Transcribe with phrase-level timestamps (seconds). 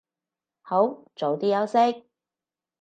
[0.63, 2.05] 好，早啲休息